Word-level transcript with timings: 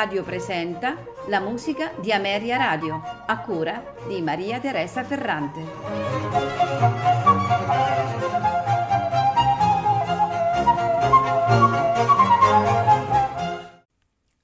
Radio 0.00 0.24
presenta 0.24 0.96
la 1.28 1.40
musica 1.40 1.92
di 2.00 2.10
Ameria 2.10 2.56
Radio, 2.56 3.02
a 3.26 3.38
cura 3.40 3.96
di 4.08 4.22
Maria 4.22 4.58
Teresa 4.58 5.04
Ferrante. 5.04 5.60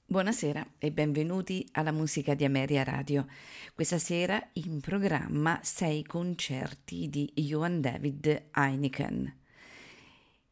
Buonasera 0.05 0.63
e 0.77 0.91
benvenuti 0.91 1.67
alla 1.71 1.91
musica 1.91 2.35
di 2.35 2.45
Ameria 2.45 2.83
Radio. 2.83 3.25
Questa 3.73 3.97
sera 3.97 4.39
in 4.53 4.79
programma 4.79 5.59
sei 5.63 6.03
concerti 6.03 7.09
di 7.09 7.31
Johann 7.33 7.79
David 7.79 8.49
Heineken. 8.53 9.35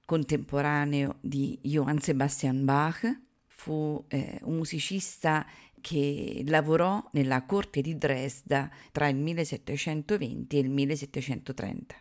Contemporaneo 0.03 1.17
di 1.21 1.59
Johann 1.61 1.97
Sebastian 1.97 2.65
Bach, 2.65 3.24
fu 3.55 4.03
eh, 4.09 4.39
un 4.43 4.57
musicista 4.57 5.45
che 5.81 6.43
lavorò 6.47 7.03
nella 7.11 7.43
corte 7.45 7.81
di 7.81 7.97
Dresda 7.97 8.69
tra 8.91 9.07
il 9.07 9.17
1720 9.17 10.57
e 10.57 10.59
il 10.59 10.69
1730. 10.69 11.95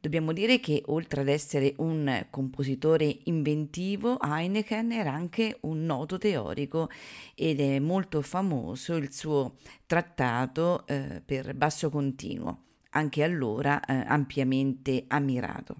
Dobbiamo 0.00 0.32
dire 0.32 0.60
che 0.60 0.82
oltre 0.86 1.20
ad 1.20 1.28
essere 1.28 1.74
un 1.76 2.26
compositore 2.30 3.18
inventivo, 3.24 4.18
Heineken 4.18 4.92
era 4.92 5.12
anche 5.12 5.58
un 5.62 5.84
noto 5.84 6.16
teorico 6.16 6.88
ed 7.34 7.60
è 7.60 7.78
molto 7.78 8.22
famoso 8.22 8.96
il 8.96 9.12
suo 9.12 9.56
trattato 9.86 10.86
eh, 10.86 11.22
per 11.24 11.54
basso 11.54 11.90
continuo, 11.90 12.62
anche 12.90 13.22
allora 13.22 13.78
eh, 13.84 13.92
ampiamente 14.06 15.04
ammirato. 15.06 15.76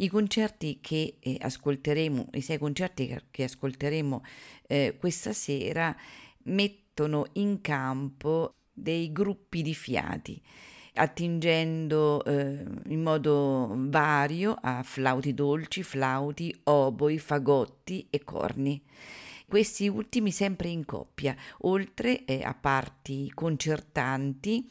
I 0.00 0.08
concerti 0.08 0.78
che 0.80 1.16
eh, 1.18 1.38
ascolteremo, 1.40 2.28
i 2.34 2.40
sei 2.40 2.56
concerti 2.56 3.20
che 3.32 3.42
ascolteremo 3.42 4.24
eh, 4.68 4.96
questa 4.96 5.32
sera 5.32 5.94
mettono 6.44 7.26
in 7.32 7.60
campo 7.60 8.54
dei 8.72 9.10
gruppi 9.10 9.62
di 9.62 9.74
fiati 9.74 10.40
attingendo 10.94 12.24
eh, 12.24 12.64
in 12.86 13.02
modo 13.02 13.74
vario 13.76 14.56
a 14.60 14.82
flauti 14.82 15.34
dolci, 15.34 15.82
flauti, 15.82 16.54
oboi, 16.64 17.18
fagotti 17.18 18.06
e 18.10 18.22
corni. 18.22 18.82
Questi 19.48 19.88
ultimi 19.88 20.30
sempre 20.30 20.68
in 20.68 20.84
coppia, 20.84 21.34
oltre 21.60 22.24
eh, 22.24 22.42
a 22.42 22.54
parti 22.54 23.30
concertanti 23.32 24.68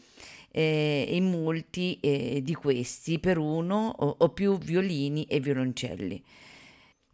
eh, 0.52 1.06
e 1.10 1.22
molti 1.22 2.00
eh, 2.00 2.42
di 2.44 2.54
questi 2.54 3.20
per 3.20 3.38
uno 3.38 3.94
o, 3.98 4.16
o 4.20 4.30
più 4.30 4.58
violini 4.58 5.26
e 5.26 5.40
violoncelli. 5.40 6.24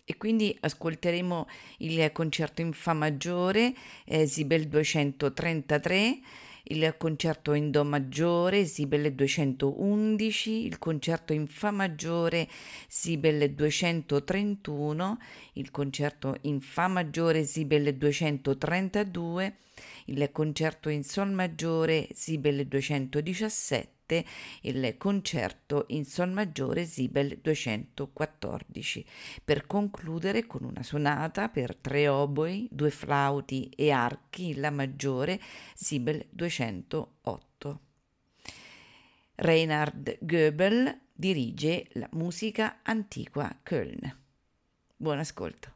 E 0.05 0.17
quindi 0.17 0.55
ascolteremo 0.59 1.47
il 1.79 2.11
concerto 2.11 2.61
in 2.61 2.73
Fa 2.73 2.93
maggiore, 2.93 3.73
eh, 4.05 4.25
Sibel 4.25 4.67
233, 4.67 6.19
il 6.67 6.95
concerto 6.97 7.53
in 7.53 7.71
Do 7.71 7.83
maggiore, 7.83 8.63
Sibel 8.63 9.13
211, 9.13 10.65
il 10.65 10.79
concerto 10.79 11.33
in 11.33 11.47
Fa 11.47 11.71
maggiore, 11.71 12.47
Sibel 12.87 13.53
231, 13.53 15.17
il 15.53 15.71
concerto 15.71 16.37
in 16.41 16.61
Fa 16.61 16.87
maggiore, 16.87 17.43
Sibel 17.43 17.95
232, 17.95 19.55
il 20.05 20.29
concerto 20.31 20.89
in 20.89 21.03
Sol 21.03 21.31
maggiore 21.31 22.07
Sibel 22.13 22.65
217, 22.65 23.92
il 24.61 24.95
concerto 24.97 25.85
in 25.89 26.05
Sol 26.05 26.31
maggiore 26.31 26.85
Sibel 26.85 27.39
214, 27.41 29.05
per 29.43 29.65
concludere 29.65 30.45
con 30.45 30.63
una 30.63 30.83
sonata 30.83 31.49
per 31.49 31.75
tre 31.75 32.07
oboi, 32.07 32.67
due 32.71 32.91
flauti 32.91 33.69
e 33.69 33.91
archi 33.91 34.49
in 34.49 34.59
La 34.59 34.71
maggiore 34.71 35.39
Sibel 35.73 36.25
208. 36.29 37.79
Reinhard 39.35 40.17
Goebel 40.19 40.99
dirige 41.11 41.87
la 41.93 42.09
musica 42.11 42.79
antiqua 42.83 43.59
Köln. 43.63 44.17
Buon 44.95 45.19
ascolto. 45.19 45.71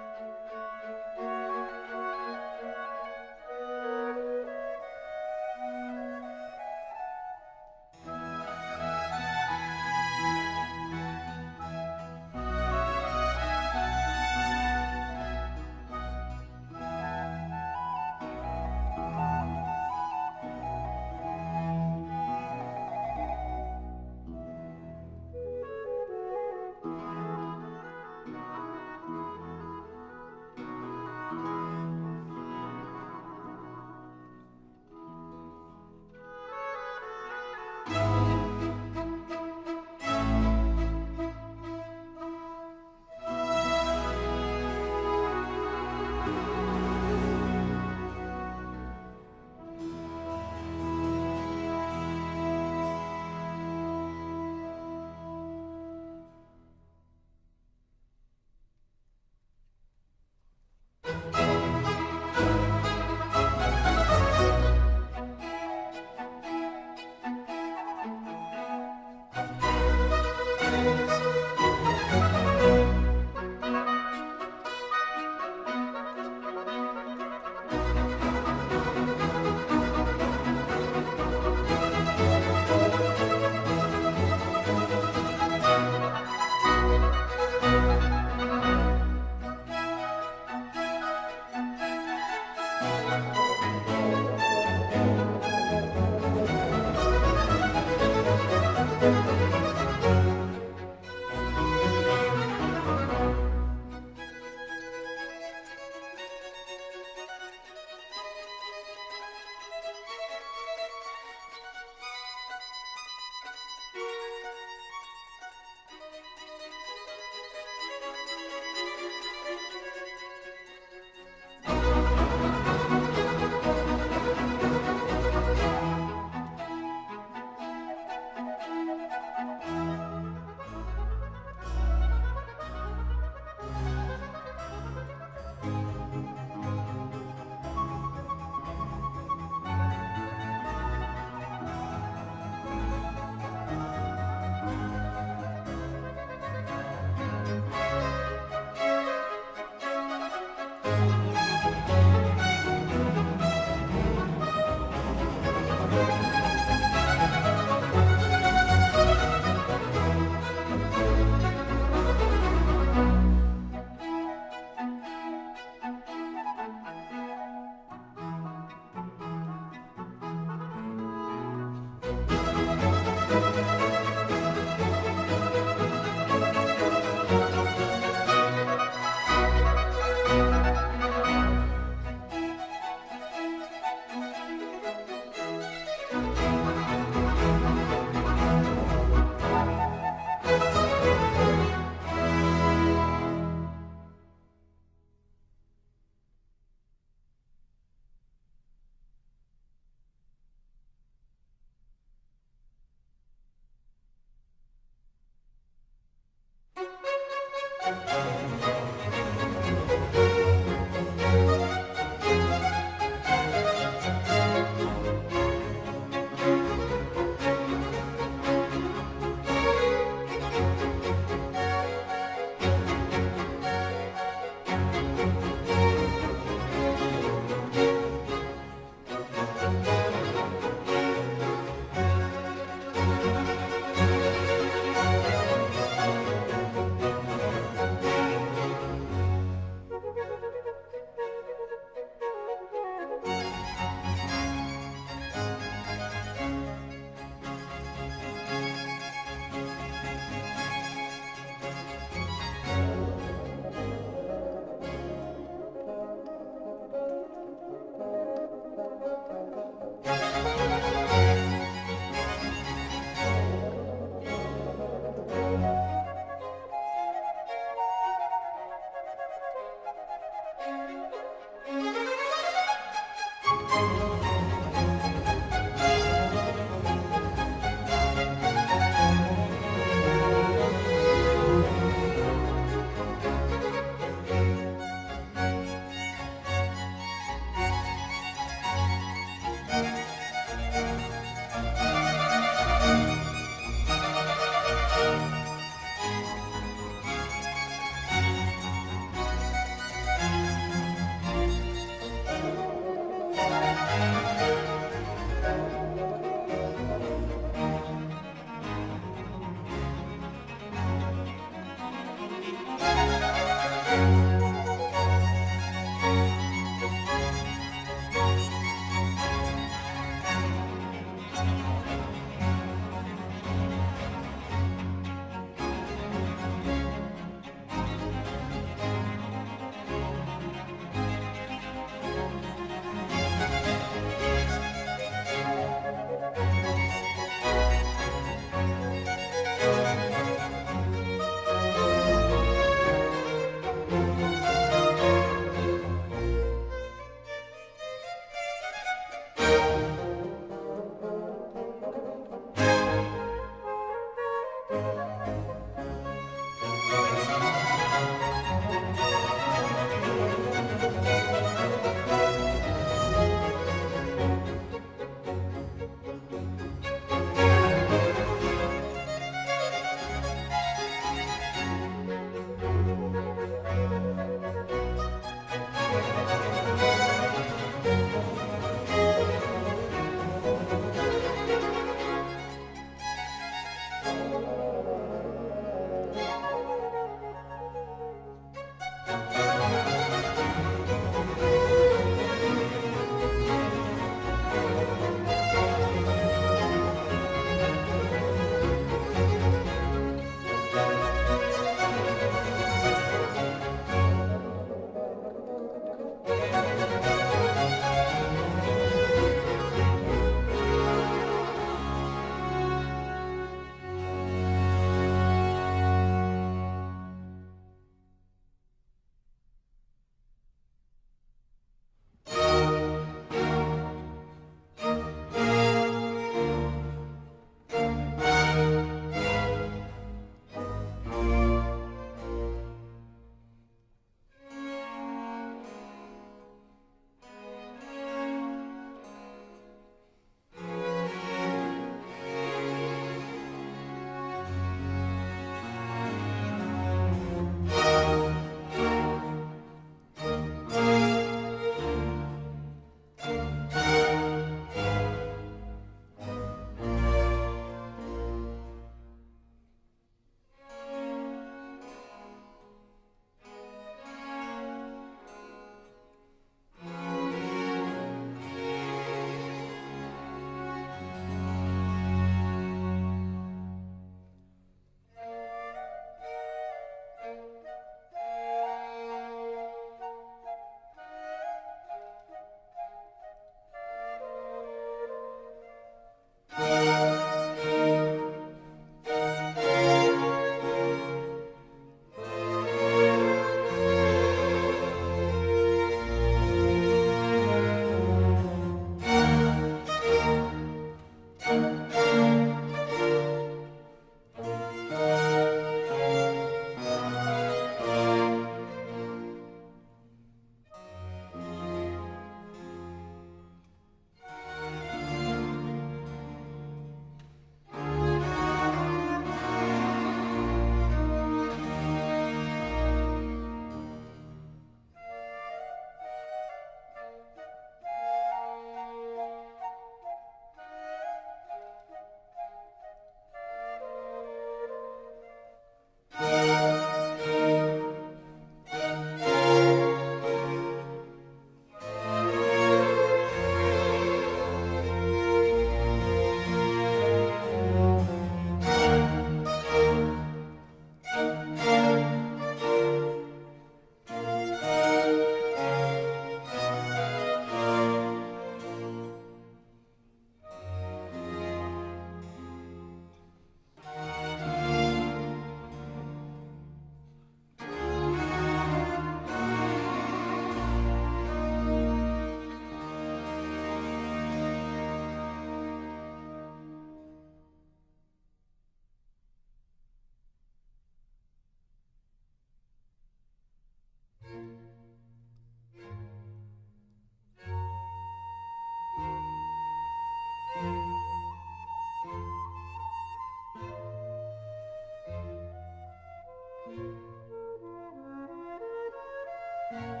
Bye. 599.71 600.00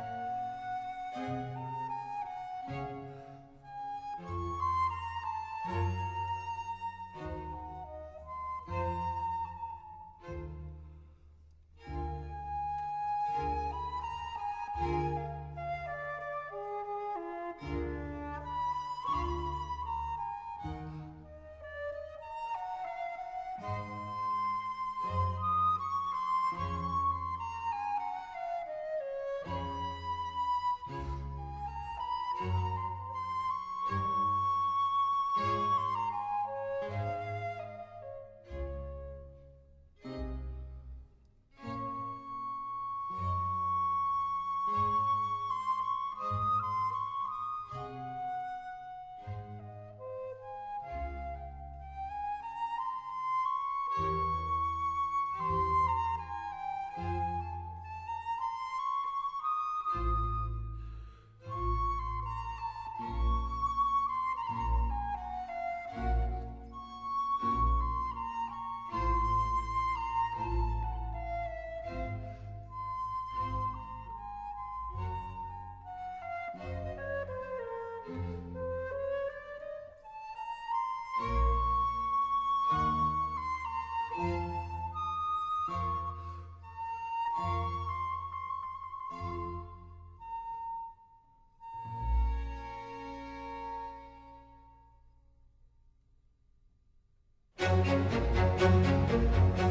Música 98.61 99.70